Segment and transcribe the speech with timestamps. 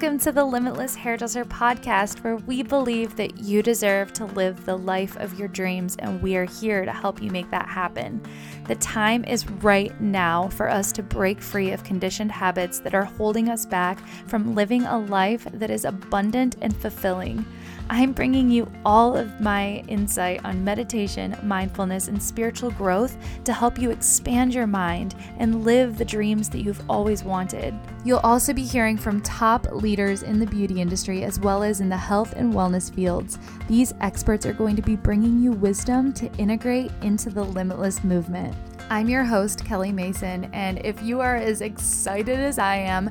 [0.00, 4.78] Welcome to the Limitless Hairdresser podcast, where we believe that you deserve to live the
[4.78, 8.22] life of your dreams, and we are here to help you make that happen.
[8.66, 13.04] The time is right now for us to break free of conditioned habits that are
[13.04, 17.44] holding us back from living a life that is abundant and fulfilling.
[17.92, 23.80] I'm bringing you all of my insight on meditation, mindfulness, and spiritual growth to help
[23.80, 27.74] you expand your mind and live the dreams that you've always wanted.
[28.04, 31.88] You'll also be hearing from top leaders in the beauty industry as well as in
[31.88, 33.40] the health and wellness fields.
[33.66, 38.54] These experts are going to be bringing you wisdom to integrate into the limitless movement.
[38.88, 43.10] I'm your host, Kelly Mason, and if you are as excited as I am,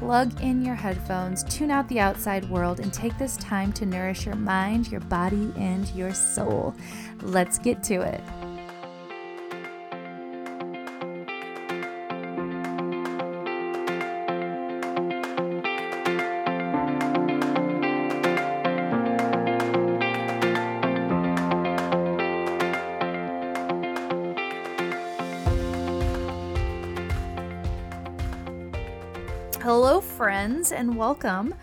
[0.00, 4.24] plug in your headphones, tune out the outside world, and take this time to nourish
[4.24, 6.74] your mind, your body, and your soul.
[7.20, 8.22] Let's get to it.
[29.62, 31.54] Hello, friends, and welcome.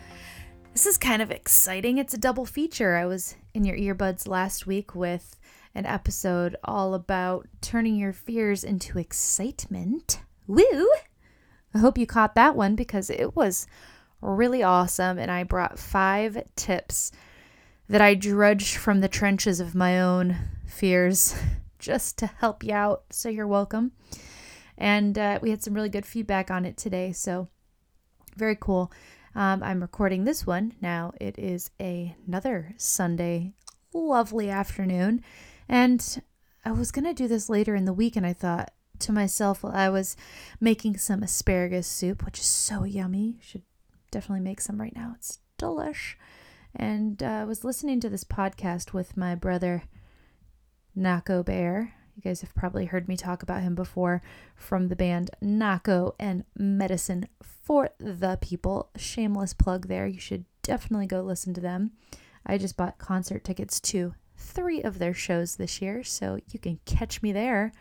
[0.71, 1.97] This is kind of exciting.
[1.97, 2.95] It's a double feature.
[2.95, 5.39] I was in your earbuds last week with
[5.73, 10.21] an episode all about turning your fears into excitement.
[10.45, 10.91] Woo!
[11.73, 13.65] I hope you caught that one because it was
[14.21, 17.11] really awesome, and I brought five tips
[17.89, 21.35] that I drudged from the trenches of my own fears
[21.79, 23.05] just to help you out.
[23.09, 23.93] So you're welcome.
[24.77, 27.11] And uh, we had some really good feedback on it today.
[27.11, 27.47] So
[28.37, 28.91] very cool.
[29.35, 31.13] Um, I'm recording this one now.
[31.19, 33.53] It is a, another Sunday,
[33.93, 35.23] lovely afternoon,
[35.67, 36.21] and
[36.63, 39.75] I was gonna do this later in the week, and I thought to myself while
[39.75, 40.15] I was
[40.59, 43.37] making some asparagus soup, which is so yummy.
[43.41, 43.63] Should
[44.11, 45.13] definitely make some right now.
[45.15, 46.15] It's delish.
[46.75, 49.83] And uh, I was listening to this podcast with my brother
[50.97, 51.93] Nahko Bear.
[52.17, 54.23] You guys have probably heard me talk about him before
[54.55, 58.89] from the band Nahko and Medicine for the People.
[58.95, 60.07] Shameless plug there.
[60.07, 61.91] You should definitely go listen to them.
[62.43, 66.79] I just bought concert tickets to three of their shows this year, so you can
[66.85, 67.71] catch me there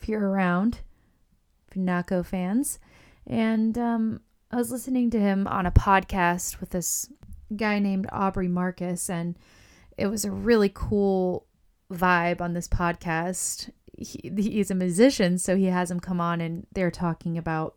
[0.00, 0.80] if you're around,
[1.68, 2.80] if you're Nahko fans.
[3.28, 7.08] And um, I was listening to him on a podcast with this
[7.54, 9.38] guy named Aubrey Marcus, and
[9.96, 11.46] it was a really cool
[11.92, 13.70] vibe on this podcast.
[13.96, 17.74] He, he's a musician, so he has him come on and they're talking about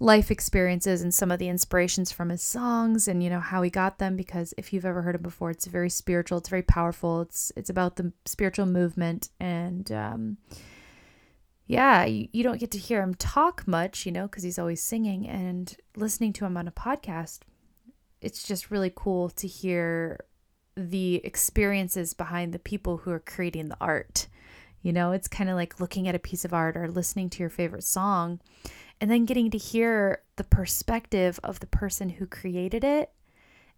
[0.00, 3.68] life experiences and some of the inspirations from his songs and you know how he
[3.68, 7.20] got them because if you've ever heard him before it's very spiritual it's very powerful
[7.20, 10.38] it's it's about the spiritual movement and um
[11.66, 14.82] yeah you, you don't get to hear him talk much you know because he's always
[14.82, 17.40] singing and listening to him on a podcast
[18.22, 20.24] it's just really cool to hear
[20.88, 24.28] the experiences behind the people who are creating the art.
[24.82, 27.40] You know, it's kind of like looking at a piece of art or listening to
[27.40, 28.40] your favorite song
[29.00, 33.10] and then getting to hear the perspective of the person who created it.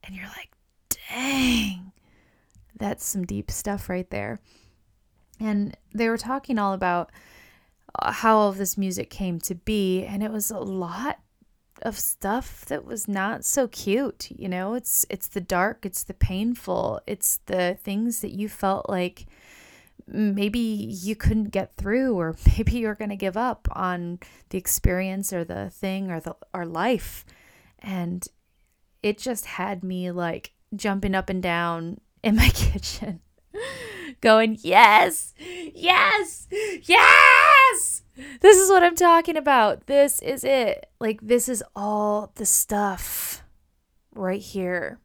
[0.05, 0.51] And you're like,
[1.09, 1.93] dang,
[2.77, 4.41] that's some deep stuff right there.
[5.41, 7.11] And they were talking all about
[7.99, 10.05] uh, how all of this music came to be.
[10.05, 11.19] And it was a lot
[11.83, 14.75] of stuff that was not so cute you know?
[14.75, 19.27] It's it's the dark it's the painful it's the things that you felt like
[20.07, 24.19] maybe you couldn't get through or maybe you're going to give up on
[24.51, 27.25] the experience or the thing or the or life.
[27.79, 28.27] And
[29.03, 33.21] it just had me like jumping up and down in my kitchen
[34.23, 35.35] going yes
[35.75, 36.49] yes
[36.83, 38.03] yes
[38.41, 39.87] this is what I'm talking about.
[39.87, 40.91] This is it.
[41.01, 43.43] Like, this is all the stuff
[44.15, 44.99] right here.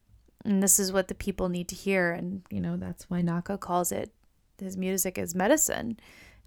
[0.44, 2.12] And this is what the people need to hear.
[2.12, 4.12] And, you know, that's why Nahko calls it
[4.58, 5.98] his music is medicine.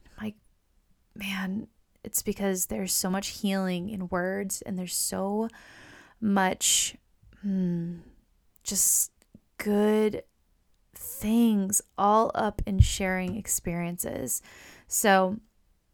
[0.05, 0.35] I'm like,
[1.15, 1.67] man,
[2.03, 5.47] it's because there's so much healing in words and there's so
[6.19, 6.95] much
[7.41, 7.99] hmm,
[8.63, 9.11] just
[9.57, 10.23] good
[11.21, 14.41] things all up in sharing experiences.
[14.87, 15.37] So,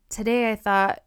[0.09, 1.03] today I thought,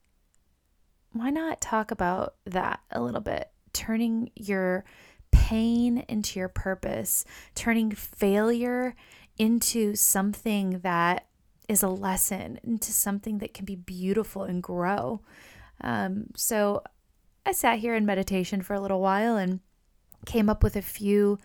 [1.12, 3.50] why not talk about that a little bit?
[3.72, 4.84] Turning your
[5.32, 7.24] pain into your purpose,
[7.54, 8.94] turning failure
[9.38, 11.26] into something that
[11.68, 15.22] is a lesson, into something that can be beautiful and grow.
[15.80, 16.82] Um, so
[17.46, 19.60] I sat here in meditation for a little while and
[20.26, 21.38] came up with a few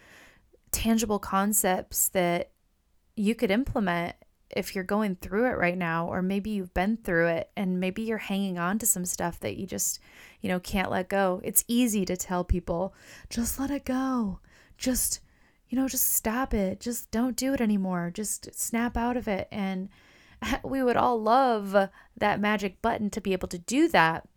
[0.72, 2.51] tangible concepts that
[3.15, 4.15] you could implement
[4.50, 8.03] if you're going through it right now, or maybe you've been through it and maybe
[8.03, 10.00] you're hanging on to some stuff that you just,
[10.41, 11.41] you know, can't let go.
[11.44, 12.94] It's easy to tell people,
[13.29, 14.39] just let it go.
[14.77, 15.19] Just,
[15.67, 16.79] you know, just stop it.
[16.79, 18.12] Just don't do it anymore.
[18.13, 19.47] Just snap out of it.
[19.51, 19.89] And
[20.63, 24.27] we would all love that magic button to be able to do that.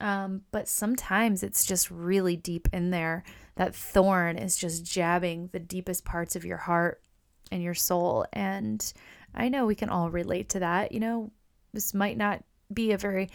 [0.00, 3.24] Um, but sometimes it's just really deep in there.
[3.56, 7.02] That thorn is just jabbing the deepest parts of your heart
[7.50, 8.26] and your soul.
[8.32, 8.92] And
[9.34, 10.92] I know we can all relate to that.
[10.92, 11.30] You know,
[11.72, 13.28] this might not be a very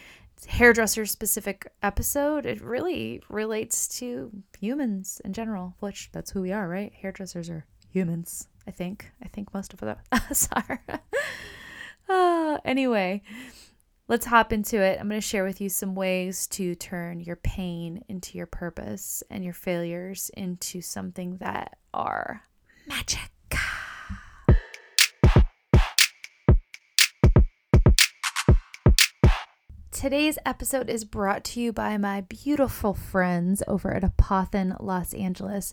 [0.48, 2.45] hairdresser specific episode.
[2.45, 6.94] It really relates to humans in general, which that's who we are, right?
[6.94, 9.12] Hairdressers are humans, I think.
[9.24, 10.83] I think most of us are.
[12.09, 13.21] uh, anyway,
[14.07, 15.00] let's hop into it.
[15.00, 19.24] I'm going to share with you some ways to turn your pain into your purpose
[19.30, 22.44] and your failures into something that are
[22.88, 23.30] magic.
[29.94, 35.72] Today's episode is brought to you by my beautiful friends over at Apothen Los Angeles.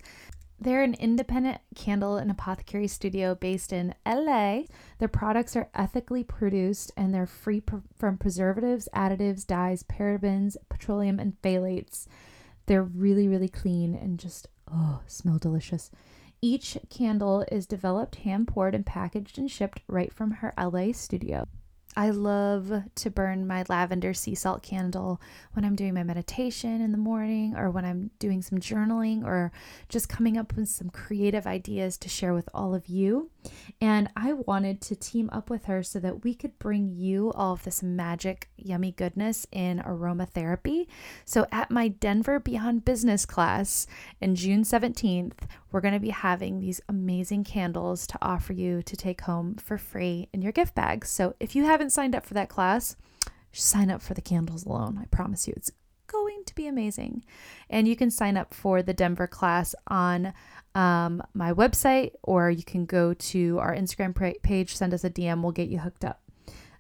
[0.60, 4.64] They're an independent candle and apothecary studio based in LA.
[4.98, 11.18] Their products are ethically produced and they're free pr- from preservatives, additives, dyes, parabens, petroleum,
[11.18, 12.06] and phthalates.
[12.66, 15.90] They're really, really clean and just, oh, smell delicious.
[16.42, 21.48] Each candle is developed, hand poured, and packaged and shipped right from her LA studio.
[21.96, 25.20] I love to burn my lavender sea salt candle
[25.54, 29.50] when I'm doing my meditation in the morning or when I'm doing some journaling or
[29.88, 33.30] just coming up with some creative ideas to share with all of you.
[33.80, 37.54] And I wanted to team up with her so that we could bring you all
[37.54, 40.86] of this magic, yummy goodness in aromatherapy.
[41.24, 43.86] So at my Denver Beyond Business class
[44.20, 45.38] in June 17th,
[45.72, 49.78] we're going to be having these amazing candles to offer you to take home for
[49.78, 51.08] free in your gift bags.
[51.08, 52.96] So if you haven't signed up for that class,
[53.52, 54.98] sign up for the candles alone.
[55.00, 55.72] I promise you, it's
[56.06, 57.24] going to be amazing.
[57.68, 60.32] And you can sign up for the Denver class on
[60.74, 65.42] um, my website, or you can go to our Instagram page, send us a DM,
[65.42, 66.20] we'll get you hooked up.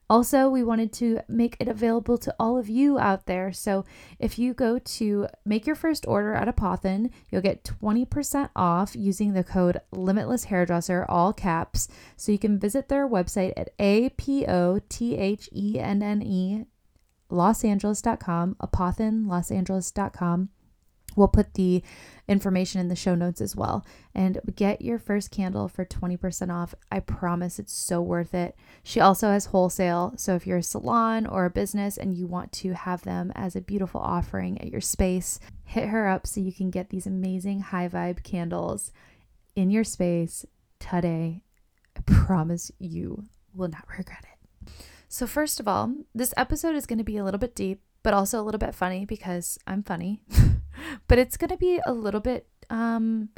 [0.08, 3.52] Also, we wanted to make it available to all of you out there.
[3.52, 3.84] So
[4.18, 9.34] if you go to make your first order at Apothen, you'll get 20% off using
[9.34, 11.86] the code Limitless Hairdresser, all caps.
[12.16, 16.22] So you can visit their website at A P O T H E N N
[16.22, 16.64] E
[17.30, 20.48] losangeles.com, apothenlosangeles.com.
[21.16, 21.82] We'll put the
[22.28, 23.84] information in the show notes as well.
[24.14, 26.74] And get your first candle for 20% off.
[26.90, 28.56] I promise it's so worth it.
[28.82, 30.14] She also has wholesale.
[30.16, 33.56] So if you're a salon or a business and you want to have them as
[33.56, 37.60] a beautiful offering at your space, hit her up so you can get these amazing
[37.60, 38.92] high vibe candles
[39.56, 40.46] in your space
[40.78, 41.42] today.
[41.96, 43.24] I promise you
[43.54, 44.72] will not regret it.
[45.08, 48.14] So, first of all, this episode is going to be a little bit deep, but
[48.14, 50.22] also a little bit funny because I'm funny.
[51.08, 53.30] but it's going to be a little bit um,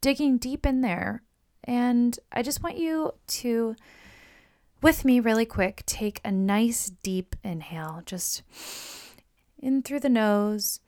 [0.00, 1.22] digging deep in there.
[1.64, 3.74] And I just want you to,
[4.82, 8.42] with me really quick, take a nice deep inhale, just
[9.58, 10.80] in through the nose,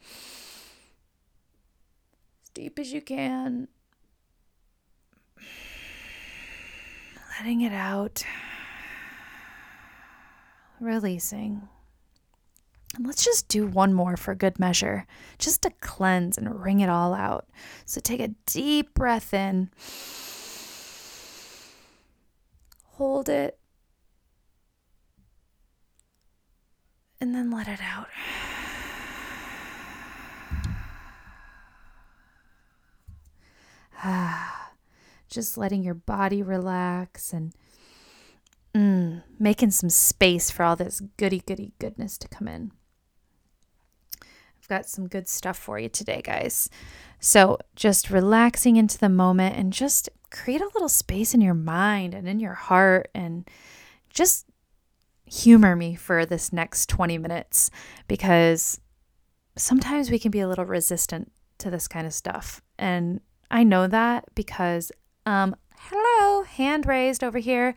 [2.42, 3.68] as deep as you can.
[7.38, 8.24] Letting it out,
[10.80, 11.68] releasing.
[12.96, 15.06] And let's just do one more for good measure,
[15.38, 17.46] just to cleanse and wring it all out.
[17.84, 19.70] So take a deep breath in,
[22.84, 23.58] hold it,
[27.20, 28.08] and then let it out.
[35.28, 37.52] just letting your body relax and
[38.74, 42.72] mm, making some space for all this goody goody goodness to come in.
[44.66, 46.68] Got some good stuff for you today, guys.
[47.20, 52.14] So, just relaxing into the moment and just create a little space in your mind
[52.14, 53.48] and in your heart and
[54.10, 54.46] just
[55.24, 57.70] humor me for this next 20 minutes
[58.06, 58.80] because
[59.56, 62.62] sometimes we can be a little resistant to this kind of stuff.
[62.78, 63.20] And
[63.50, 64.92] I know that because,
[65.24, 67.74] um, hello, hand raised over here.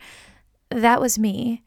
[0.70, 1.62] That was me.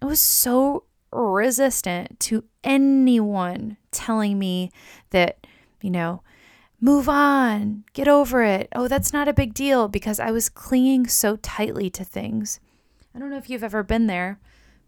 [0.00, 4.72] It was so resistant to anyone telling me
[5.10, 5.46] that,
[5.80, 6.22] you know,
[6.80, 8.68] move on, get over it.
[8.74, 12.60] Oh, that's not a big deal because I was clinging so tightly to things.
[13.14, 14.40] I don't know if you've ever been there,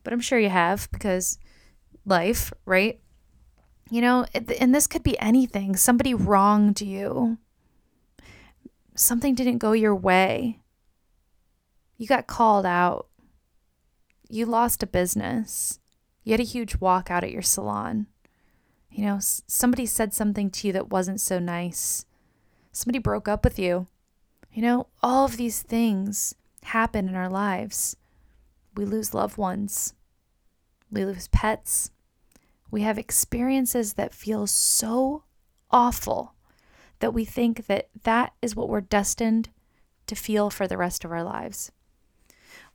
[0.02, 1.38] but I'm sure you have because
[2.04, 3.00] life, right?
[3.90, 5.76] You know, and this could be anything.
[5.76, 7.38] Somebody wronged you,
[8.95, 10.61] something didn't go your way,
[11.97, 13.06] you got called out,
[14.28, 15.78] you lost a business.
[16.26, 18.09] You had a huge walkout at your salon.
[18.90, 22.04] You know, somebody said something to you that wasn't so nice.
[22.73, 23.87] Somebody broke up with you.
[24.52, 27.97] You know, all of these things happen in our lives.
[28.75, 29.95] We lose loved ones,
[30.90, 31.92] we lose pets.
[32.73, 35.23] We have experiences that feel so
[35.71, 36.35] awful
[36.99, 39.50] that we think that that is what we're destined
[40.09, 41.71] to feel for the rest of our lives.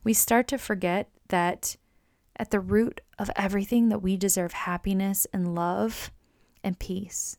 [0.02, 1.76] We start to forget that
[2.36, 6.10] at the root of everything that we deserve happiness and love
[6.64, 7.36] and peace.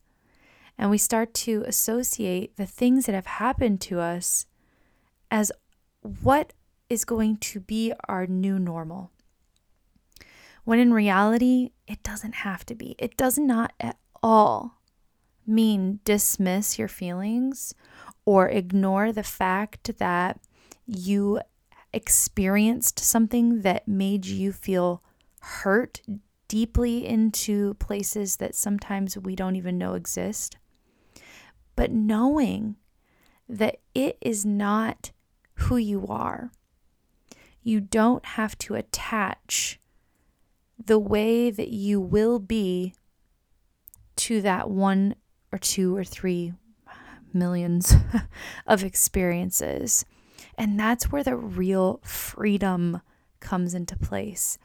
[0.77, 4.45] And we start to associate the things that have happened to us
[5.29, 5.51] as
[6.01, 6.53] what
[6.89, 9.11] is going to be our new normal.
[10.63, 12.95] When in reality, it doesn't have to be.
[12.97, 14.79] It does not at all
[15.45, 17.73] mean dismiss your feelings
[18.25, 20.39] or ignore the fact that
[20.85, 21.39] you
[21.93, 25.03] experienced something that made you feel
[25.41, 26.01] hurt
[26.47, 30.57] deeply into places that sometimes we don't even know exist.
[31.75, 32.75] But knowing
[33.49, 35.11] that it is not
[35.55, 36.51] who you are,
[37.61, 39.79] you don't have to attach
[40.83, 42.93] the way that you will be
[44.15, 45.15] to that one
[45.51, 46.53] or two or three
[47.33, 47.95] millions
[48.67, 50.05] of experiences.
[50.57, 53.01] And that's where the real freedom
[53.39, 54.57] comes into place.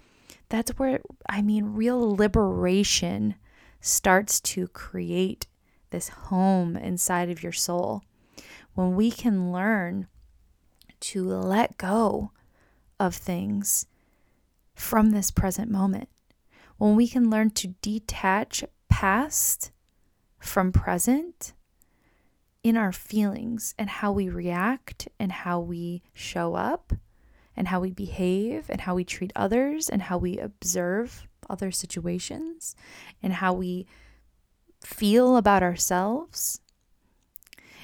[0.49, 3.35] That's where, I mean, real liberation
[3.81, 5.47] starts to create
[5.91, 8.03] this home inside of your soul.
[8.75, 10.09] When we can learn
[11.01, 12.33] to let go
[13.01, 13.87] of things
[14.75, 16.09] from this present moment,
[16.77, 19.73] when we can learn to detach past
[20.39, 21.53] from present
[22.63, 26.93] in our feelings and how we react and how we show up
[27.57, 32.77] and how we behave and how we treat others and how we observe other situations
[33.23, 33.87] and how we
[34.83, 36.61] feel about ourselves.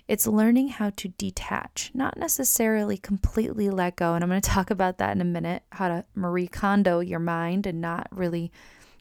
[0.06, 4.14] It's learning how to detach, not necessarily completely let go.
[4.14, 7.20] And I'm going to talk about that in a minute how to Marie Kondo your
[7.20, 8.52] mind and not really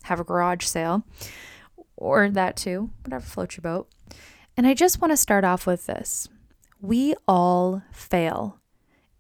[0.03, 1.03] have a garage sale
[1.95, 3.87] or that too, whatever floats your boat.
[4.55, 6.29] And I just want to start off with this
[6.81, 8.59] we all fail.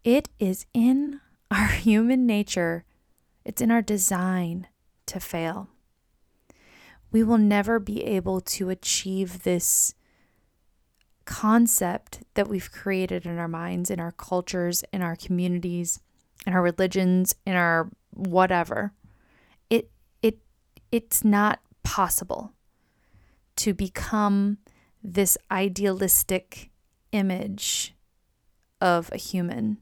[0.03, 1.21] It is in
[1.51, 2.85] our human nature,
[3.45, 4.67] it's in our design
[5.07, 5.69] to fail.
[7.11, 9.93] We will never be able to achieve this
[11.25, 15.99] concept that we've created in our minds, in our cultures, in our communities,
[16.45, 18.93] in our religions, in our whatever.
[19.69, 19.89] It
[20.21, 20.39] it
[20.91, 22.51] it's not possible
[23.57, 24.57] to become
[25.03, 26.71] this idealistic
[27.11, 27.93] image
[28.79, 29.77] of a human.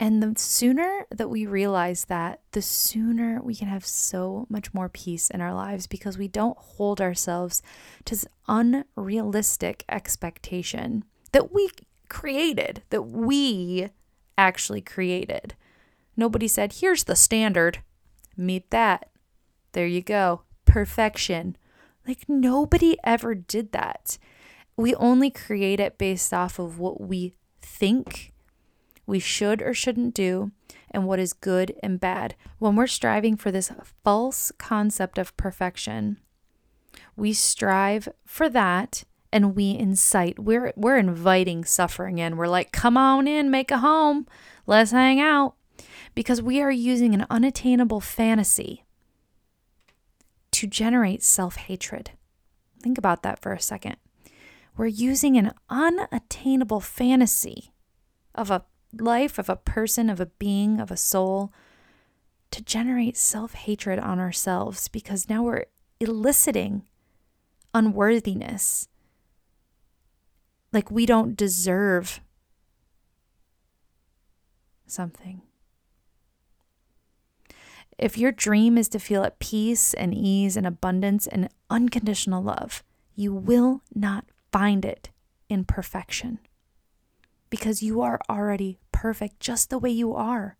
[0.00, 4.88] And the sooner that we realize that, the sooner we can have so much more
[4.88, 7.62] peace in our lives because we don't hold ourselves
[8.04, 11.68] to this unrealistic expectation that we
[12.08, 13.88] created, that we
[14.36, 15.54] actually created.
[16.16, 17.78] Nobody said, here's the standard,
[18.36, 19.10] meet that.
[19.72, 20.42] There you go.
[20.64, 21.56] Perfection.
[22.06, 24.18] Like nobody ever did that
[24.76, 28.32] we only create it based off of what we think
[29.06, 30.52] we should or shouldn't do
[30.90, 32.34] and what is good and bad.
[32.58, 36.18] When we're striving for this false concept of perfection,
[37.16, 42.36] we strive for that and we incite we're we're inviting suffering in.
[42.36, 44.26] We're like, "Come on in, make a home.
[44.66, 45.54] Let's hang out."
[46.14, 48.84] Because we are using an unattainable fantasy
[50.52, 52.12] to generate self-hatred.
[52.80, 53.96] Think about that for a second.
[54.76, 57.72] We're using an unattainable fantasy
[58.34, 61.52] of a life, of a person, of a being, of a soul
[62.50, 65.64] to generate self hatred on ourselves because now we're
[66.00, 66.82] eliciting
[67.72, 68.88] unworthiness.
[70.72, 72.20] Like we don't deserve
[74.86, 75.42] something.
[77.96, 82.82] If your dream is to feel at peace and ease and abundance and unconditional love,
[83.14, 85.10] you will not find it
[85.48, 86.38] in perfection
[87.50, 90.56] because you are already perfect just the way you are.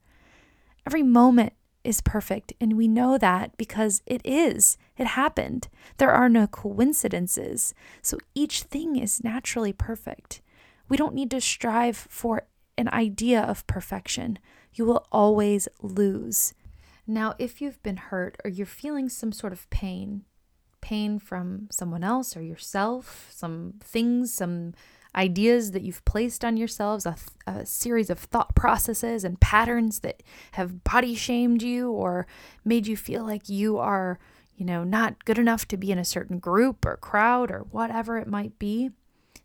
[0.85, 1.53] Every moment
[1.85, 4.77] is perfect, and we know that because it is.
[4.99, 5.69] It happened.
[5.99, 7.73] There are no coincidences.
[8.03, 10.43] So each thing is naturally perfect.
[10.89, 14.41] We don't need to strive for an idea of perfection.
[14.73, 16.53] You will always lose.
[17.07, 20.25] Now, if you've been hurt or you're feeling some sort of pain,
[20.85, 24.75] pain from someone else or yourself, some things, some
[25.17, 30.01] ideas that you've placed on yourselves, a, th- a, series of thought processes and patterns
[30.01, 30.23] that
[30.53, 32.27] have body shamed you or
[32.67, 34.19] made you feel like you are,
[34.57, 38.19] you know, not good enough to be in a certain group or crowd or whatever
[38.19, 38.91] it might be.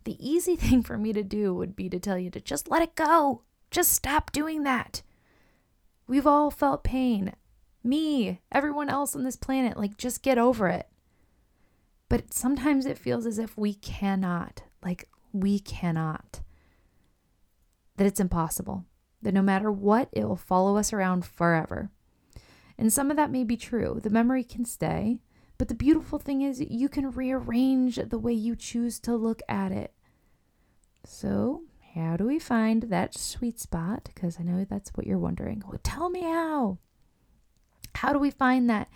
[0.04, 2.82] The easy thing for me to do would be to tell you to just let
[2.82, 3.42] it go.
[3.70, 5.00] Just stop doing that.
[6.06, 7.32] We've all felt pain.
[7.82, 10.86] Me, everyone else on this planet, like just get over it.
[12.10, 16.40] But sometimes it feels as if we cannot, like we cannot.
[17.96, 18.84] That it's impossible.
[19.22, 21.90] That no matter what, it will follow us around forever.
[22.76, 24.00] And some of that may be true.
[24.02, 25.20] The memory can stay.
[25.56, 29.70] But the beautiful thing is, you can rearrange the way you choose to look at
[29.70, 29.92] it.
[31.04, 31.62] So,
[31.94, 34.08] how do we find that sweet spot?
[34.12, 35.62] Because I know that's what you're wondering.
[35.64, 36.78] Well, tell me how.
[37.94, 38.88] How do we find that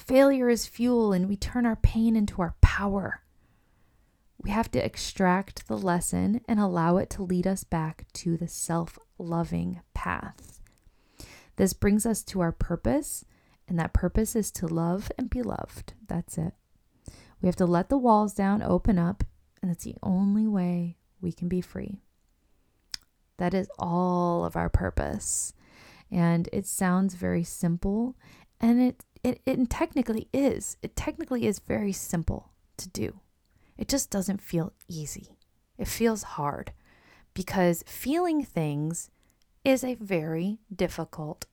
[0.00, 3.22] failure is fuel and we turn our pain into our power?
[4.42, 8.48] We have to extract the lesson and allow it to lead us back to the
[8.48, 10.60] self loving path.
[11.56, 13.24] This brings us to our purpose,
[13.68, 15.92] and that purpose is to love and be loved.
[16.08, 16.54] That's it.
[17.42, 19.24] We have to let the walls down, open up,
[19.60, 22.00] and it's the only way we can be free.
[23.36, 25.52] That is all of our purpose.
[26.10, 28.16] And it sounds very simple,
[28.58, 30.76] and it, it, it technically is.
[30.82, 33.20] It technically is very simple to do.
[33.76, 35.36] It just doesn't feel easy.
[35.78, 36.72] It feels hard
[37.34, 39.10] because feeling things
[39.64, 41.46] is a very difficult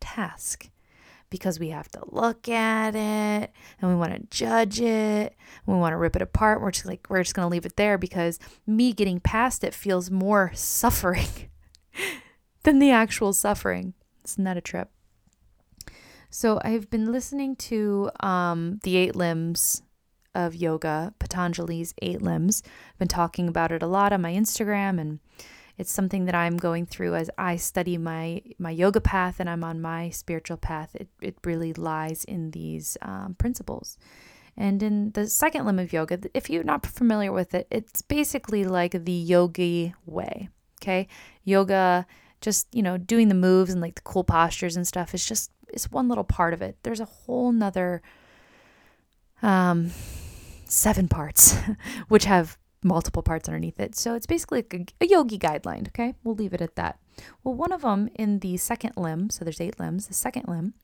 [0.00, 0.70] task
[1.30, 5.34] because we have to look at it and we want to judge it
[5.66, 7.76] we want to rip it apart we're just like we're just going to leave it
[7.76, 11.26] there because me getting past it feels more suffering
[12.64, 13.94] than the actual suffering
[14.24, 14.90] isn't that a trip
[16.32, 19.82] so i've been listening to um, the eight limbs
[20.34, 24.98] of yoga patanjali's eight limbs i've been talking about it a lot on my instagram
[25.00, 25.20] and
[25.78, 29.64] it's something that I'm going through as I study my my yoga path and I'm
[29.64, 30.94] on my spiritual path.
[30.94, 33.98] It it really lies in these um, principles.
[34.56, 38.64] And in the second limb of yoga, if you're not familiar with it, it's basically
[38.64, 40.50] like the yogi way.
[40.82, 41.08] Okay,
[41.44, 42.06] yoga,
[42.40, 45.50] just you know, doing the moves and like the cool postures and stuff is just
[45.72, 46.76] it's one little part of it.
[46.82, 48.02] There's a whole nother
[49.42, 49.90] um,
[50.64, 51.56] seven parts,
[52.08, 53.94] which have multiple parts underneath it.
[53.94, 56.14] So it's basically a, a, yogi guideline, okay?
[56.24, 56.98] We'll leave it at that.
[57.44, 60.74] Well, one of them in the second limb, so there's eight limbs, the second limb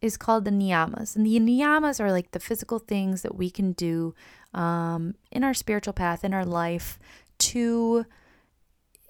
[0.00, 1.16] is called the niyamas.
[1.16, 4.14] And the niyamas are like the physical things that we can do
[4.54, 6.98] um, in our spiritual path, in our life,
[7.38, 8.06] to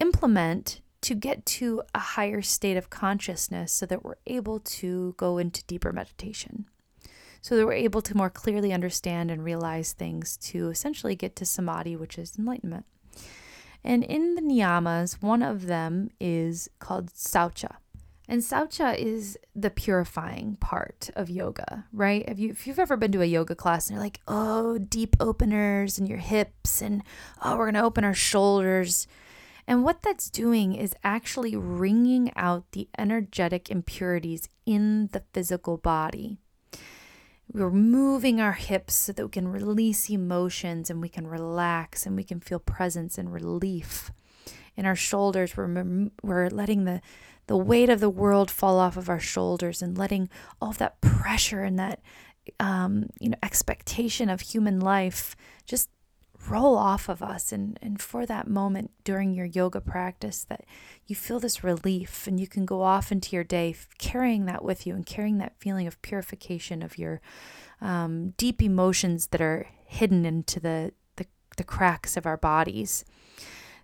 [0.00, 5.38] implement to get to a higher state of consciousness so that we're able to go
[5.38, 6.66] into deeper meditation
[7.40, 11.46] so that we're able to more clearly understand and realize things to essentially get to
[11.46, 12.84] samadhi, which is enlightenment.
[13.84, 17.76] And in the niyamas, one of them is called saucha.
[18.30, 22.24] And saucha is the purifying part of yoga, right?
[22.28, 25.16] If, you, if you've ever been to a yoga class and you're like, oh, deep
[25.18, 27.02] openers in your hips, and
[27.42, 29.06] oh, we're going to open our shoulders.
[29.68, 36.38] And what that's doing is actually wringing out the energetic impurities in the physical body.
[37.52, 42.16] We're moving our hips so that we can release emotions and we can relax and
[42.16, 44.10] we can feel presence and relief.
[44.74, 47.02] In our shoulders, we're, we're letting the,
[47.46, 50.30] the weight of the world fall off of our shoulders and letting
[50.62, 52.00] all of that pressure and that
[52.58, 55.90] um, you know expectation of human life just
[56.48, 60.64] roll off of us and and for that moment during your yoga practice that
[61.06, 64.86] you feel this relief and you can go off into your day carrying that with
[64.86, 67.20] you and carrying that feeling of purification of your
[67.80, 73.04] um, deep emotions that are hidden into the, the, the cracks of our bodies.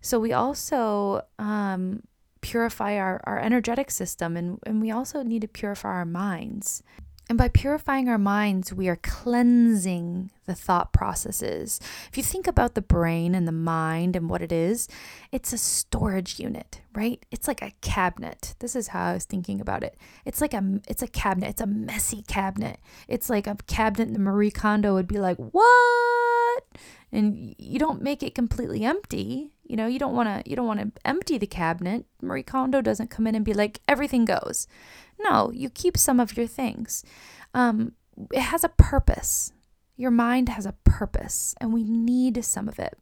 [0.01, 2.03] So we also um,
[2.41, 6.83] purify our, our energetic system and, and we also need to purify our minds
[7.29, 11.81] and by purifying our minds, we are cleansing the thought processes.
[12.11, 14.89] If you think about the brain and the mind and what it is,
[15.33, 17.25] it's a storage unit, right?
[17.31, 18.55] It's like a cabinet.
[18.59, 19.97] This is how I was thinking about it.
[20.27, 21.49] It's like a it's a cabinet.
[21.49, 22.79] It's a messy cabinet.
[23.09, 26.65] It's like a cabinet that Marie Kondo would be like, "What?"
[27.11, 29.54] And you don't make it completely empty.
[29.75, 32.07] You know, you don't want to you don't want to empty the cabinet.
[32.23, 34.69] Marie Kondo doesn't come in and be like, "Everything goes."
[35.19, 37.05] No, you keep some of your things.
[37.55, 37.95] Um,
[38.33, 39.53] it has a purpose.
[39.97, 42.97] Your mind has a purpose, and we need some of it.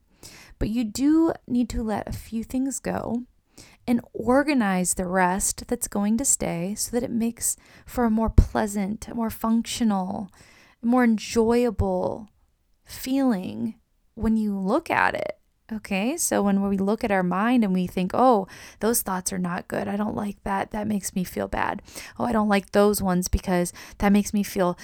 [0.59, 3.25] But you do need to let a few things go
[3.87, 7.55] and organize the rest that's going to stay so that it makes
[7.85, 10.31] for a more pleasant, more functional,
[10.81, 12.31] more enjoyable
[12.83, 13.75] feeling
[14.15, 15.42] when you look at it
[15.73, 18.47] Okay, so when we look at our mind and we think, oh,
[18.81, 21.81] those thoughts are not good, I don't like that, that makes me feel bad.
[22.19, 24.77] Oh, I don't like those ones because that makes me feel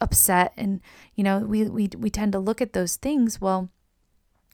[0.00, 0.52] upset.
[0.56, 0.80] And,
[1.14, 3.40] you know, we, we, we tend to look at those things.
[3.40, 3.68] Well,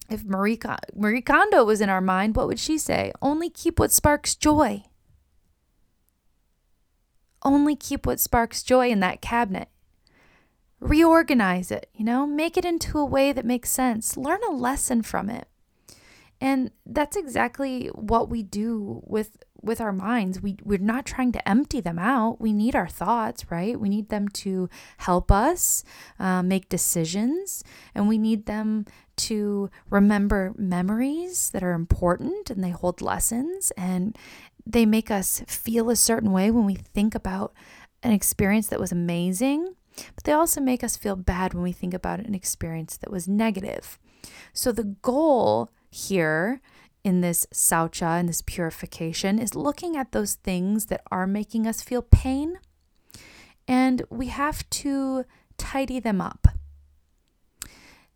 [0.09, 0.59] if Marie,
[0.94, 3.12] Marie Kondo was in our mind, what would she say?
[3.22, 4.85] Only keep what sparks joy.
[7.44, 9.68] Only keep what sparks joy in that cabinet
[10.80, 15.02] reorganize it, you know, make it into a way that makes sense, learn a lesson
[15.02, 15.46] from it.
[16.40, 20.40] And that's exactly what we do with with our minds.
[20.40, 22.40] We we're not trying to empty them out.
[22.40, 23.79] We need our thoughts, right?
[23.79, 25.85] We need them to help us
[26.18, 27.62] uh, make decisions,
[27.94, 34.16] and we need them to remember memories that are important and they hold lessons and
[34.64, 37.53] they make us feel a certain way when we think about
[38.03, 39.74] an experience that was amazing
[40.14, 43.29] but they also make us feel bad when we think about an experience that was
[43.29, 43.98] negative.
[44.53, 46.61] So the goal here
[47.03, 51.83] in this saucha, in this purification, is looking at those things that are making us
[51.83, 52.59] feel pain.
[53.66, 55.24] And we have to
[55.57, 56.48] tidy them up.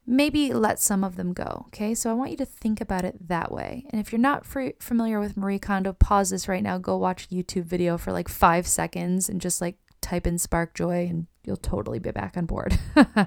[0.07, 1.65] Maybe let some of them go.
[1.69, 1.95] Okay.
[1.95, 3.87] So I want you to think about it that way.
[3.91, 6.77] And if you're not familiar with Marie Kondo, pause this right now.
[6.77, 10.75] Go watch a YouTube video for like five seconds and just like type in spark
[10.75, 12.79] joy and you'll totally be back on board.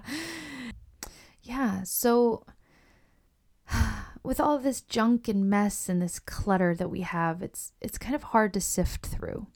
[1.42, 2.46] yeah, so
[4.28, 8.14] with all this junk and mess and this clutter that we have, it's it's kind
[8.14, 9.48] of hard to sift through.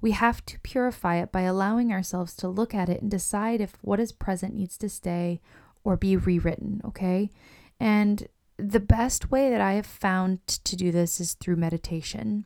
[0.00, 3.72] We have to purify it by allowing ourselves to look at it and decide if
[3.80, 5.40] what is present needs to stay
[5.82, 7.28] or be rewritten, okay?
[7.80, 12.44] And the best way that I have found to do this is through meditation.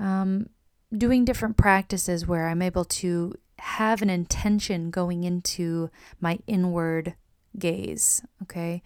[0.00, 0.48] Um,
[0.92, 7.14] doing different practices where I'm able to have an intention going into my inward
[7.56, 8.82] gaze, okay?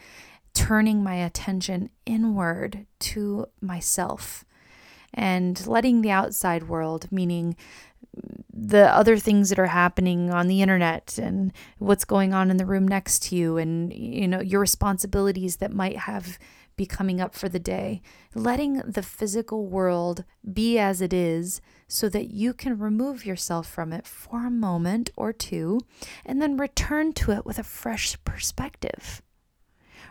[0.54, 4.44] Turning my attention inward to myself
[5.14, 7.56] and letting the outside world, meaning
[8.52, 12.66] the other things that are happening on the internet and what's going on in the
[12.66, 16.38] room next to you and you know your responsibilities that might have
[16.76, 18.00] be coming up for the day,
[18.34, 23.92] letting the physical world be as it is so that you can remove yourself from
[23.92, 25.80] it for a moment or two
[26.24, 29.22] and then return to it with a fresh perspective.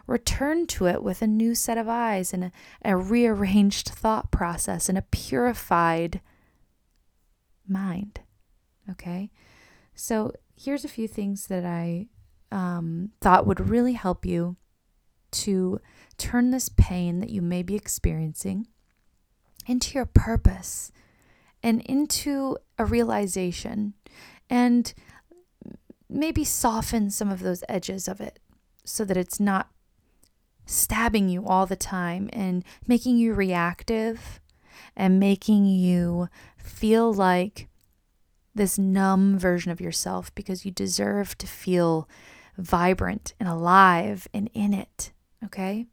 [0.07, 2.51] Return to it with a new set of eyes and a,
[2.83, 6.21] a rearranged thought process and a purified
[7.67, 8.19] mind.
[8.89, 9.31] Okay?
[9.95, 12.07] So, here's a few things that I
[12.51, 14.57] um, thought would really help you
[15.31, 15.79] to
[16.17, 18.67] turn this pain that you may be experiencing
[19.65, 20.91] into your purpose
[21.63, 23.93] and into a realization
[24.49, 24.93] and
[26.09, 28.39] maybe soften some of those edges of it
[28.83, 29.69] so that it's not
[30.71, 34.39] stabbing you all the time and making you reactive
[34.95, 37.67] and making you feel like
[38.53, 42.09] this numb version of yourself because you deserve to feel
[42.57, 45.11] vibrant and alive and in it.
[45.43, 45.87] Okay?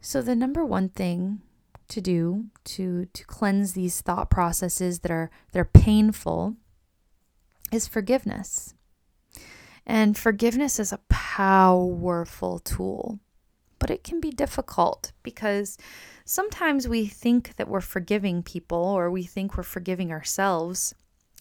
[0.00, 1.42] So the number one thing
[1.88, 6.56] to do to to cleanse these thought processes that are that are painful
[7.72, 8.74] is forgiveness.
[9.88, 13.18] And forgiveness is a powerful tool,
[13.78, 15.78] but it can be difficult because
[16.26, 20.94] sometimes we think that we're forgiving people or we think we're forgiving ourselves,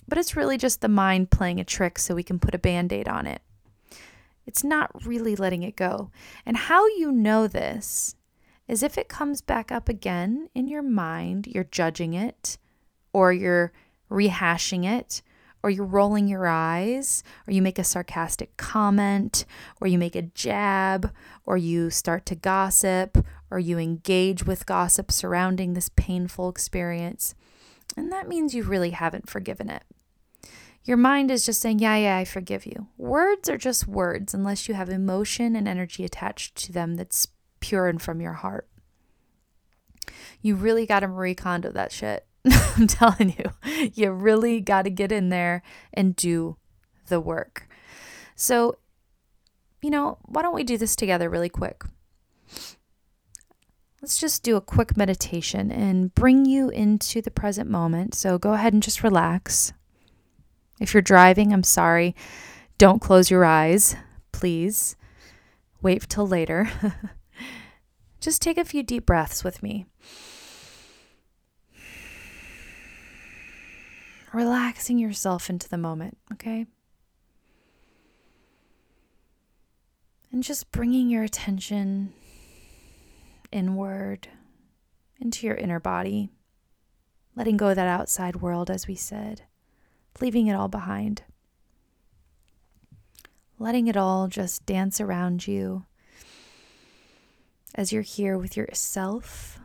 [0.08, 2.94] but it's really just the mind playing a trick so we can put a band
[2.94, 3.42] aid on it.
[4.46, 6.10] It's not really letting it go.
[6.46, 8.16] And how you know this
[8.70, 12.58] is if it comes back up again in your mind, you're judging it,
[13.12, 13.74] or you're
[14.10, 15.22] rehashing it,
[15.64, 19.46] or you're rolling your eyes, or you make a sarcastic comment,
[19.82, 21.12] or you make a jab,
[21.46, 27.36] or you start to gossip, or you engage with gossip surrounding this painful experience.
[27.96, 29.84] And that means you really haven't forgiven it.
[30.84, 32.88] Your mind is just saying, Yeah, yeah, I forgive you.
[32.98, 37.28] Words are just words unless you have emotion and energy attached to them that's
[37.60, 38.70] pure and from your heart.
[40.42, 42.27] You really got to Marie Kondo that shit.
[42.78, 45.62] I'm telling you, you really got to get in there
[45.94, 46.58] and do
[47.08, 47.68] the work.
[48.36, 48.78] So,
[49.82, 51.84] you know, why don't we do this together really quick?
[54.02, 58.14] Let's just do a quick meditation and bring you into the present moment.
[58.14, 59.74] So go ahead and just relax.
[60.80, 62.16] If you're driving, I'm sorry.
[62.78, 63.96] Don't close your eyes,
[64.32, 64.96] please.
[65.82, 66.70] Wait till later.
[68.20, 69.88] just take a few deep breaths with me.
[74.34, 76.66] Relaxing yourself into the moment, okay?
[80.32, 82.14] And just bringing your attention
[83.52, 84.28] inward
[85.20, 86.30] into your inner body,
[87.36, 89.44] letting go of that outside world, as we said,
[90.20, 91.24] leaving it all behind.
[93.60, 95.86] Letting it all just dance around you
[97.74, 99.57] as you're here with yourself.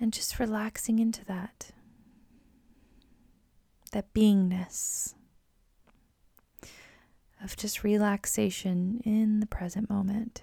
[0.00, 1.72] And just relaxing into that,
[3.92, 5.14] that beingness
[7.42, 10.42] of just relaxation in the present moment.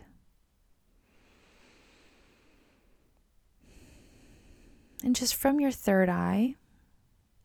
[5.03, 6.55] And just from your third eye,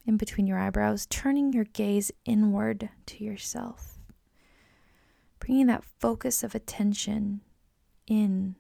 [0.07, 3.99] in between your eyebrows, turning your gaze inward to yourself,
[5.39, 7.43] bringing that focus of attention
[8.07, 8.57] in.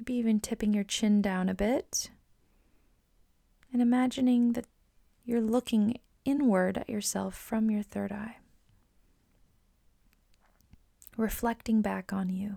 [0.00, 2.10] Maybe even tipping your chin down a bit
[3.70, 4.64] and imagining that
[5.26, 8.36] you're looking inward at yourself from your third eye
[11.20, 12.56] reflecting back on you.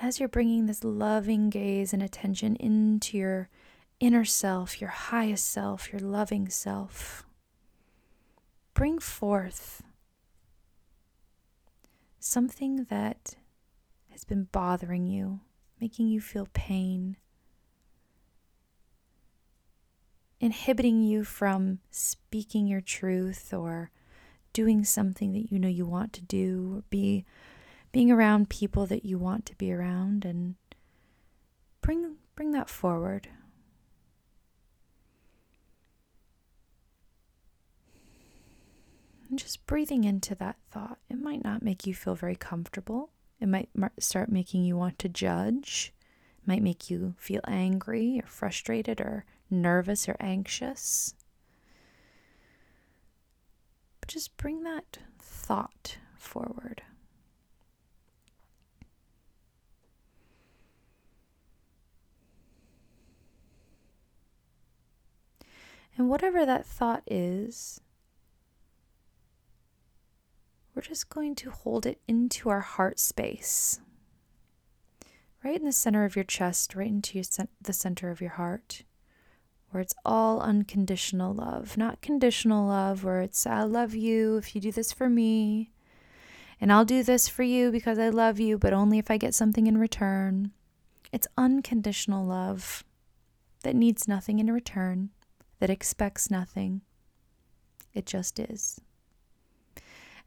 [0.00, 3.48] As you're bringing this loving gaze and attention into your
[3.98, 7.24] inner self, your highest self, your loving self,
[8.78, 9.82] bring forth
[12.20, 13.34] something that
[14.08, 15.40] has been bothering you,
[15.80, 17.16] making you feel pain
[20.38, 23.90] inhibiting you from speaking your truth or
[24.52, 27.24] doing something that you know you want to do be
[27.90, 30.54] being around people that you want to be around and
[31.80, 33.28] bring bring that forward
[39.28, 43.10] and just breathing into that thought it might not make you feel very comfortable
[43.40, 45.92] it might start making you want to judge
[46.38, 51.14] it might make you feel angry or frustrated or nervous or anxious.
[54.00, 56.82] But just bring that thought forward.
[65.96, 67.80] And whatever that thought is,
[70.78, 73.80] we're just going to hold it into our heart space,
[75.42, 77.24] right in the center of your chest, right into your,
[77.60, 78.84] the center of your heart
[79.70, 84.60] where it's all unconditional love, not conditional love, where it's, I love you if you
[84.60, 85.72] do this for me,
[86.60, 89.34] and I'll do this for you because I love you, but only if I get
[89.34, 90.52] something in return.
[91.10, 92.84] It's unconditional love
[93.64, 95.10] that needs nothing in return,
[95.58, 96.82] that expects nothing.
[97.94, 98.80] It just is.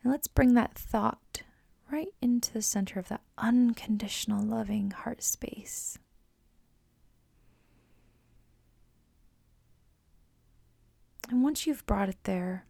[0.04, 1.44] And let's bring that thought
[1.92, 5.98] right into the center of that unconditional loving heart space.
[11.30, 12.66] And once you've brought it there,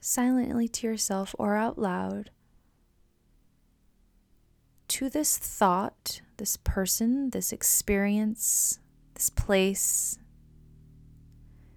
[0.00, 2.30] silently to yourself or out loud,
[4.88, 8.78] to this thought, this person, this experience,
[9.14, 10.18] this place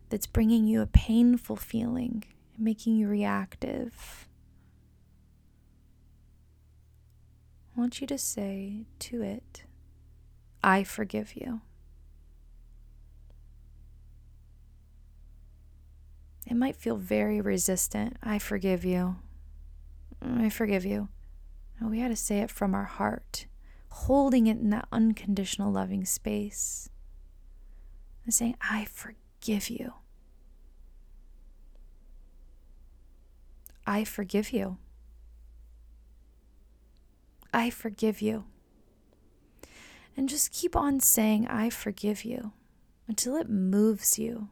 [0.10, 2.24] that's bringing you a painful feeling,
[2.58, 4.28] making you reactive.
[7.76, 9.64] I want you to say to it,
[10.64, 11.62] I forgive you.
[16.46, 18.18] It might feel very resistant.
[18.24, 19.18] I forgive you.
[20.22, 21.10] I forgive you.
[21.82, 23.46] We got to say it from our heart,
[23.90, 26.90] holding it in that unconditional loving space
[28.26, 29.16] and saying, I forgive
[29.48, 29.94] you.
[33.86, 34.78] I forgive you.
[37.54, 38.46] I forgive you.
[40.16, 42.52] And just keep on saying, I forgive you
[43.08, 44.50] until it moves you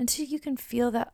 [0.00, 1.12] until you can feel that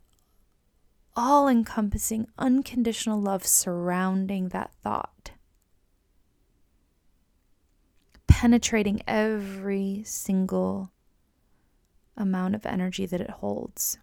[1.16, 5.32] all encompassing, unconditional love surrounding that thought,
[8.36, 10.90] penetrating every single
[12.18, 13.96] amount of energy that it holds,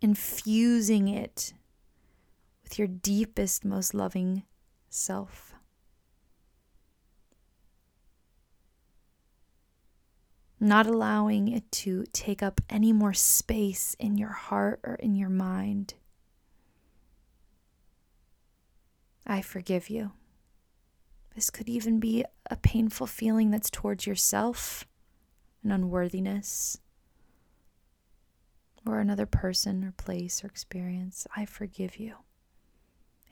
[0.00, 1.54] infusing it
[2.64, 4.42] with your deepest, most loving
[4.90, 5.54] self.
[10.58, 15.28] not allowing it to take up any more space in your heart or in your
[15.28, 15.94] mind.
[19.26, 20.12] I forgive you.
[21.34, 24.86] This could even be a painful feeling that's towards yourself,
[25.64, 26.78] an unworthiness,
[28.86, 31.26] or another person or place or experience.
[31.36, 32.16] I forgive you.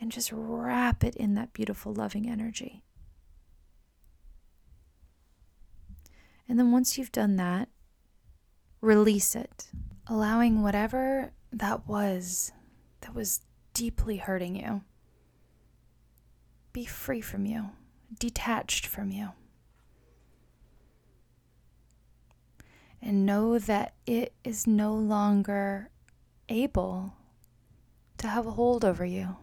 [0.00, 2.82] and just wrap it in that beautiful, loving energy.
[6.48, 7.68] And then once you've done that,
[8.80, 9.68] release it,
[10.06, 12.52] allowing whatever that was
[13.02, 13.40] that was
[13.74, 14.82] deeply hurting you
[16.72, 17.70] be free from you,
[18.18, 19.30] detached from you.
[23.02, 25.90] And know that it is no longer
[26.48, 27.14] able
[28.18, 29.36] to have a hold over you.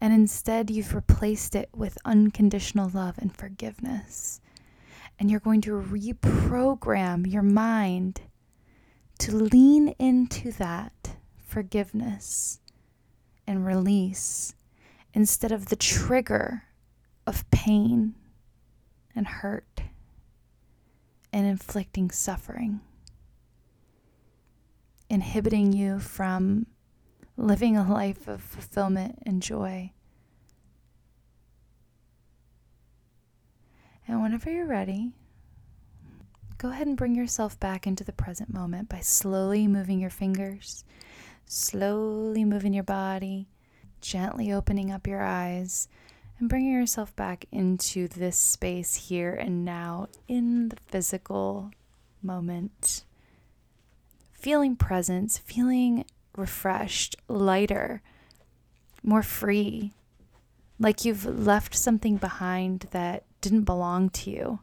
[0.00, 4.40] And instead, you've replaced it with unconditional love and forgiveness.
[5.18, 8.22] And you're going to reprogram your mind
[9.18, 12.60] to lean into that forgiveness
[13.46, 14.54] and release
[15.14, 16.64] instead of the trigger
[17.32, 18.14] of pain
[19.16, 19.80] and hurt
[21.32, 22.80] and inflicting suffering,
[25.08, 26.66] inhibiting you from
[27.38, 29.90] living a life of fulfillment and joy.
[34.06, 35.12] And whenever you're ready,
[36.58, 40.84] go ahead and bring yourself back into the present moment by slowly moving your fingers,
[41.46, 43.48] slowly moving your body,
[44.02, 45.88] gently opening up your eyes,
[46.42, 51.70] and bringing yourself back into this space here and now in the physical
[52.20, 53.04] moment.
[54.32, 56.04] Feeling presence, feeling
[56.36, 58.02] refreshed, lighter,
[59.04, 59.92] more free,
[60.80, 64.58] like you've left something behind that didn't belong to you.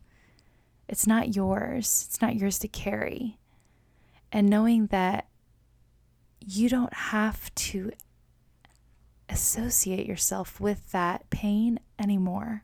[0.89, 3.37] It's not yours, it's not yours to carry.
[4.33, 5.27] And knowing that
[6.45, 7.93] you don't have to
[9.29, 12.63] associate yourself with that pain anymore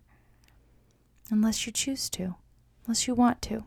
[1.29, 2.35] unless you choose to,
[2.85, 3.65] unless you want to.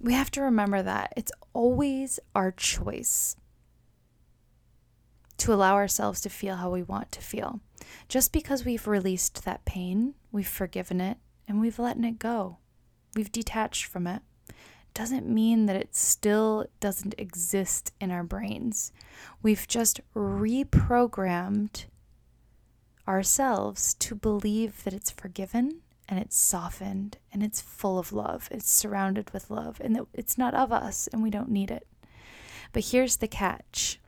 [0.00, 3.36] We have to remember that it's always our choice
[5.38, 7.60] to allow ourselves to feel how we want to feel.
[8.08, 11.18] Just because we've released that pain, we've forgiven it,
[11.48, 12.58] and we've let it go,
[13.14, 14.22] we've detached from it,
[14.94, 18.92] doesn't mean that it still doesn't exist in our brains.
[19.42, 21.86] We've just reprogrammed
[23.06, 28.70] ourselves to believe that it's forgiven and it's softened and it's full of love, it's
[28.70, 31.86] surrounded with love, and that it's not of us and we don't need it.
[32.72, 33.98] But here's the catch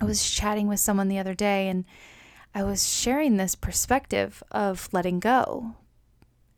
[0.00, 1.84] I was chatting with someone the other day and
[2.54, 5.74] I was sharing this perspective of letting go.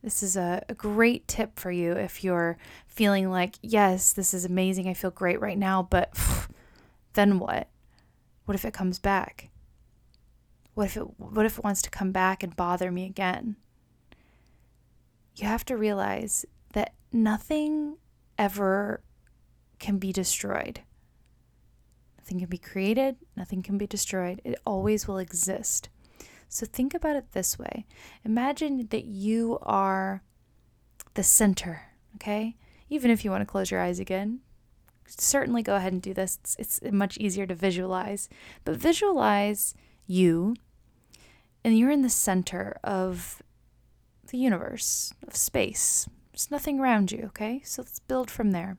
[0.02, 4.44] This is a, a, great tip for you if you're feeling like, yes, this is
[4.44, 4.88] amazing.
[4.88, 6.54] I feel great right now, but phew,
[7.14, 7.68] then what?
[8.44, 9.48] What if it comes back?
[10.76, 13.56] What if it what if it wants to come back and bother me again?
[15.36, 17.96] You have to realize that nothing
[18.36, 19.00] ever
[19.78, 20.82] can be destroyed.
[22.18, 24.42] Nothing can be created, nothing can be destroyed.
[24.44, 25.88] It always will exist.
[26.50, 27.86] So think about it this way
[28.22, 30.22] Imagine that you are
[31.14, 31.84] the center,
[32.16, 32.54] okay?
[32.90, 34.40] Even if you want to close your eyes again,
[35.06, 36.38] certainly go ahead and do this.
[36.58, 38.28] It's, it's much easier to visualize.
[38.66, 39.74] But visualize
[40.06, 40.54] you,
[41.66, 43.42] and you're in the center of
[44.28, 46.08] the universe, of space.
[46.30, 47.60] There's nothing around you, okay?
[47.64, 48.78] So let's build from there.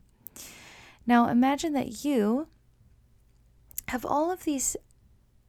[1.05, 2.47] Now imagine that you
[3.89, 4.77] have all of these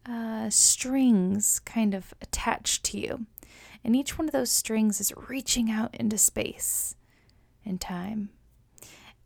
[0.05, 3.27] uh, strings kind of attached to you.
[3.85, 6.97] And each one of those strings is reaching out into space
[7.65, 8.31] and time.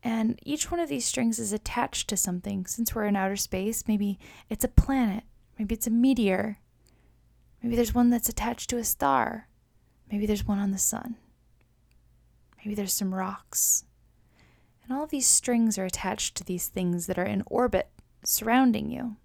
[0.02, 2.66] And each one of these strings is attached to something.
[2.66, 4.18] Since we're in outer space, maybe
[4.50, 5.24] it's a planet,
[5.58, 6.58] maybe it's a meteor,
[7.62, 9.48] maybe there's one that's attached to a star,
[10.10, 11.16] maybe there's one on the sun,
[12.58, 13.84] maybe there's some rocks.
[14.82, 17.88] And all of these strings are attached to these things that are in orbit
[18.24, 19.16] surrounding you.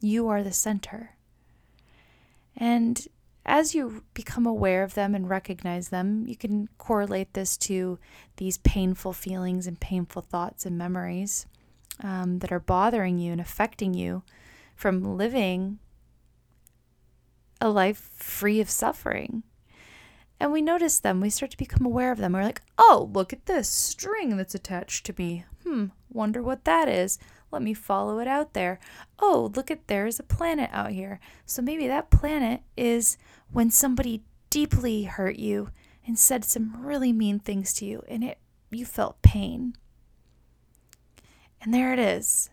[0.00, 1.16] You are the center.
[2.56, 3.06] And
[3.46, 7.98] as you become aware of them and recognize them, you can correlate this to
[8.36, 11.46] these painful feelings and painful thoughts and memories
[12.02, 14.22] um, that are bothering you and affecting you
[14.76, 15.78] from living
[17.60, 19.42] a life free of suffering.
[20.40, 22.32] And we notice them, we start to become aware of them.
[22.32, 25.44] We're like, oh, look at this string that's attached to me.
[25.64, 27.18] Hmm, wonder what that is.
[27.50, 28.78] Let me follow it out there.
[29.18, 31.18] Oh, look at there's a planet out here.
[31.44, 33.16] So maybe that planet is
[33.50, 35.70] when somebody deeply hurt you
[36.06, 38.38] and said some really mean things to you and it
[38.70, 39.74] you felt pain.
[41.60, 42.50] And there it is,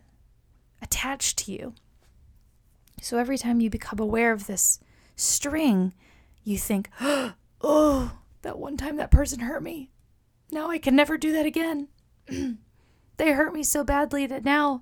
[0.82, 1.74] attached to you.
[3.02, 4.80] So every time you become aware of this
[5.16, 5.94] string,
[6.44, 6.90] you think,
[7.62, 9.92] oh, that one time that person hurt me.
[10.52, 11.88] Now I can never do that again.
[13.18, 14.82] they hurt me so badly that now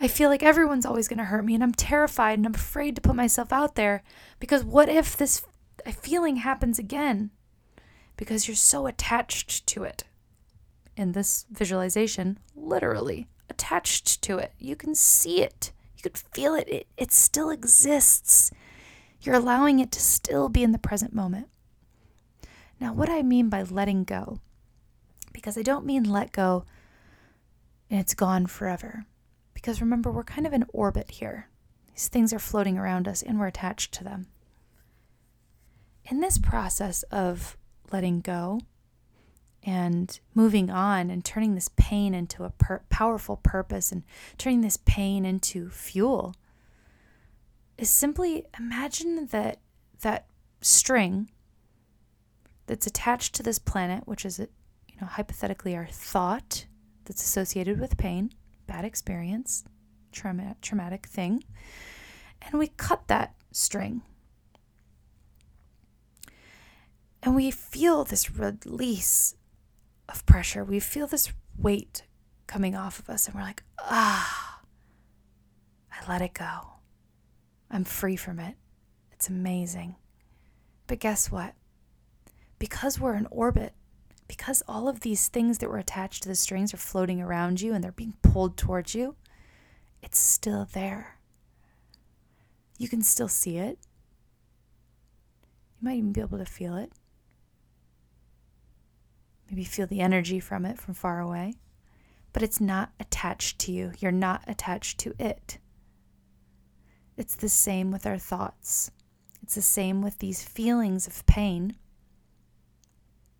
[0.00, 2.96] I feel like everyone's always going to hurt me and I'm terrified and I'm afraid
[2.96, 4.02] to put myself out there
[4.38, 5.42] because what if this
[5.92, 7.30] feeling happens again?
[8.16, 10.04] Because you're so attached to it.
[10.96, 14.52] In this visualization, literally attached to it.
[14.58, 15.72] You can see it.
[15.96, 16.68] You can feel it.
[16.68, 18.50] It, it still exists.
[19.22, 21.48] You're allowing it to still be in the present moment.
[22.80, 24.38] Now, what I mean by letting go,
[25.32, 26.64] because I don't mean let go
[27.90, 29.04] and it's gone forever.
[29.52, 31.48] Because remember, we're kind of in orbit here.
[31.94, 34.28] These things are floating around us and we're attached to them.
[36.06, 37.58] In this process of
[37.92, 38.60] letting go
[39.62, 44.02] and moving on and turning this pain into a per- powerful purpose and
[44.38, 46.34] turning this pain into fuel
[47.80, 49.58] is simply imagine that
[50.02, 50.26] that
[50.60, 51.30] string
[52.66, 56.66] that's attached to this planet, which is, you know, hypothetically our thought
[57.06, 58.30] that's associated with pain,
[58.66, 59.64] bad experience,
[60.12, 61.42] trauma, traumatic thing,
[62.42, 64.02] and we cut that string.
[67.22, 69.34] And we feel this release
[70.08, 70.64] of pressure.
[70.64, 72.02] We feel this weight
[72.46, 74.60] coming off of us, and we're like, ah,
[75.90, 76.79] I let it go.
[77.70, 78.56] I'm free from it.
[79.12, 79.96] It's amazing.
[80.86, 81.54] But guess what?
[82.60, 83.72] because we're in orbit,
[84.28, 87.74] because all of these things that were attached to the strings are floating around you
[87.74, 89.16] and they're being pulled towards you,
[90.00, 91.16] it's still there.
[92.78, 93.78] You can still see it.
[95.80, 96.92] You might even be able to feel it.
[99.50, 101.54] Maybe feel the energy from it from far away.
[102.32, 103.92] But it's not attached to you.
[103.98, 105.58] You're not attached to it.
[107.20, 108.90] It's the same with our thoughts.
[109.42, 111.76] It's the same with these feelings of pain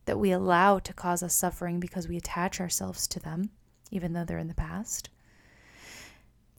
[0.05, 3.49] that we allow to cause us suffering because we attach ourselves to them,
[3.91, 5.09] even though they're in the past.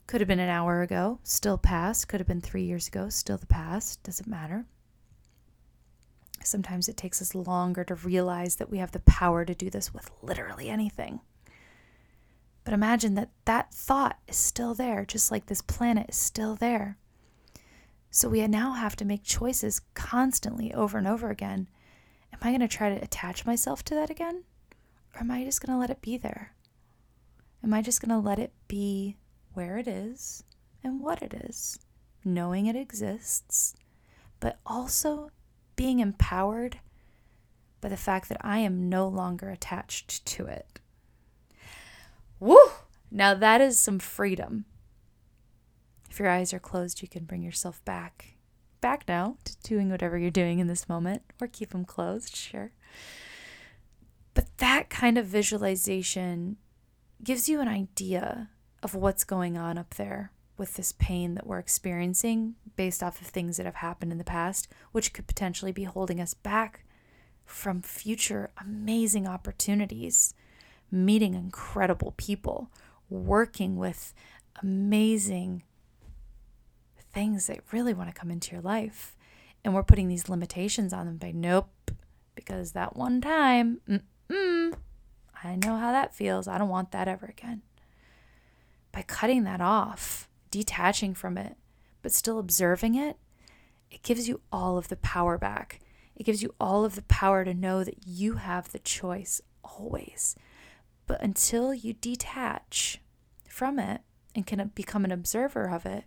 [0.08, 2.08] Could have been an hour ago, still past.
[2.08, 4.02] Could have been three years ago, still the past.
[4.02, 4.66] Doesn't matter.
[6.42, 9.94] Sometimes it takes us longer to realize that we have the power to do this
[9.94, 11.20] with literally anything.
[12.64, 16.98] But imagine that that thought is still there, just like this planet is still there.
[18.14, 21.66] So we now have to make choices constantly over and over again
[22.30, 24.44] am I going to try to attach myself to that again?
[25.14, 26.52] Or am I just going to let it be there?
[27.64, 29.16] Am I just going to let it be
[29.54, 30.44] where it is
[30.84, 31.78] and what it is,
[32.22, 33.74] knowing it exists,
[34.40, 35.30] but also
[35.74, 36.80] being empowered
[37.80, 40.80] by the fact that I am no longer attached to it?
[42.38, 42.58] Woo!
[43.10, 44.66] Now that is some freedom.
[46.12, 48.34] If your eyes are closed, you can bring yourself back
[48.82, 52.70] back now to doing whatever you're doing in this moment, or keep them closed, sure.
[54.34, 56.58] But that kind of visualization
[57.24, 58.50] gives you an idea
[58.82, 63.28] of what's going on up there with this pain that we're experiencing based off of
[63.28, 66.84] things that have happened in the past, which could potentially be holding us back
[67.46, 70.34] from future amazing opportunities,
[70.90, 72.70] meeting incredible people,
[73.08, 74.12] working with
[74.62, 75.62] amazing
[77.12, 79.16] things that really want to come into your life.
[79.64, 81.90] And we're putting these limitations on them by nope,
[82.34, 83.80] because that one time,
[85.44, 86.48] I know how that feels.
[86.48, 87.62] I don't want that ever again.
[88.90, 91.56] By cutting that off, detaching from it,
[92.02, 93.16] but still observing it,
[93.90, 95.80] it gives you all of the power back.
[96.16, 100.34] It gives you all of the power to know that you have the choice always.
[101.06, 103.00] But until you detach
[103.48, 104.00] from it
[104.34, 106.04] and can become an observer of it,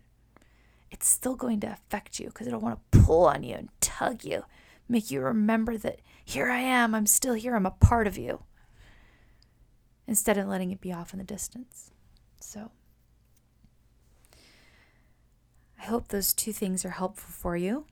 [0.90, 4.24] it's still going to affect you because it'll want to pull on you and tug
[4.24, 4.44] you,
[4.88, 8.42] make you remember that here I am, I'm still here, I'm a part of you,
[10.06, 11.90] instead of letting it be off in the distance.
[12.40, 12.70] So,
[15.78, 17.86] I hope those two things are helpful for you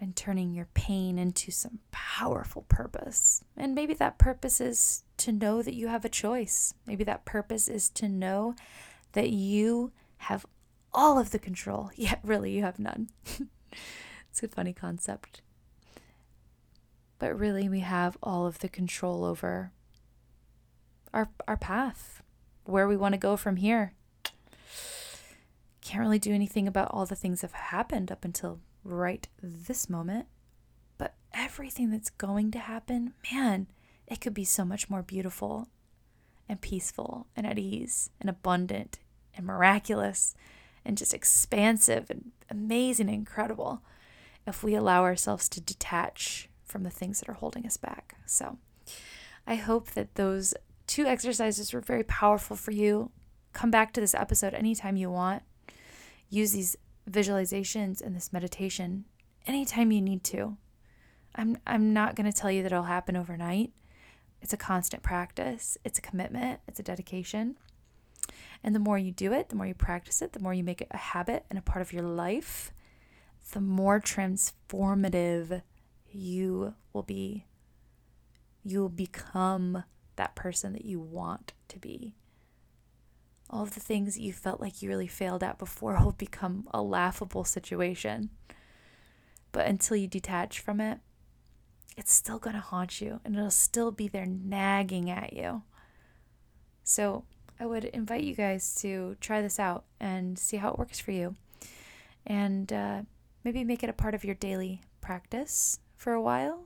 [0.00, 3.42] and turning your pain into some powerful purpose.
[3.56, 6.74] And maybe that purpose is to know that you have a choice.
[6.86, 8.54] Maybe that purpose is to know
[9.12, 10.44] that you have
[10.96, 13.10] all of the control, yet really you have none.
[14.30, 15.42] it's a funny concept.
[17.18, 19.72] But really, we have all of the control over
[21.14, 22.22] our, our path,
[22.64, 23.94] where we want to go from here.
[25.80, 29.88] Can't really do anything about all the things that have happened up until right this
[29.88, 30.26] moment.
[30.98, 33.68] But everything that's going to happen, man,
[34.06, 35.68] it could be so much more beautiful
[36.48, 38.98] and peaceful and at ease and abundant
[39.34, 40.34] and miraculous
[40.86, 43.82] and just expansive and amazing and incredible
[44.46, 48.14] if we allow ourselves to detach from the things that are holding us back.
[48.26, 48.58] So
[49.46, 50.54] I hope that those
[50.86, 53.10] two exercises were very powerful for you.
[53.52, 55.42] come back to this episode anytime you want.
[56.28, 56.76] Use these
[57.10, 59.06] visualizations and this meditation
[59.46, 60.58] anytime you need to.
[61.34, 63.72] I'm I'm not going to tell you that it'll happen overnight.
[64.42, 67.56] It's a constant practice, it's a commitment, it's a dedication.
[68.62, 70.80] And the more you do it, the more you practice it, the more you make
[70.80, 72.72] it a habit and a part of your life,
[73.52, 75.62] the more transformative
[76.10, 77.46] you will be.
[78.64, 79.84] You will become
[80.16, 82.14] that person that you want to be.
[83.48, 86.68] All of the things that you felt like you really failed at before will become
[86.72, 88.30] a laughable situation.
[89.52, 90.98] But until you detach from it,
[91.96, 95.62] it's still going to haunt you and it'll still be there nagging at you.
[96.84, 97.24] So,
[97.58, 101.12] I would invite you guys to try this out and see how it works for
[101.12, 101.36] you.
[102.26, 103.02] And uh,
[103.44, 106.64] maybe make it a part of your daily practice for a while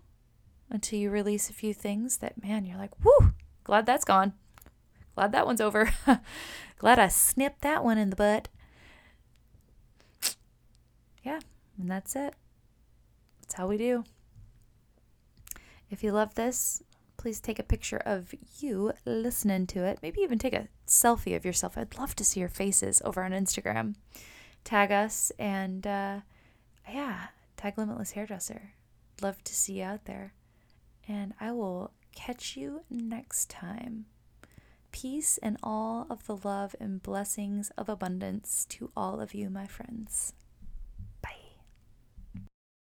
[0.69, 3.35] until you release a few things that, man, you're like, whoo,
[3.65, 4.33] glad that's gone.
[5.15, 5.93] Glad that one's over.
[6.79, 8.49] glad I snipped that one in the butt.
[11.23, 11.41] Yeah,
[11.79, 12.35] and that's it.
[13.43, 14.05] That's how we do.
[15.91, 16.83] If you love this,
[17.21, 19.99] please take a picture of you listening to it.
[20.03, 21.77] Maybe even take a selfie of yourself.
[21.77, 23.95] I'd love to see your faces over on Instagram.
[24.65, 26.21] Tag us and uh,
[26.91, 27.27] yeah,
[27.59, 28.73] tag Limitless Hairdresser.
[29.21, 30.33] Love to see you out there.
[31.07, 34.07] And I will catch you next time.
[34.91, 39.67] Peace and all of the love and blessings of abundance to all of you, my
[39.67, 40.33] friends.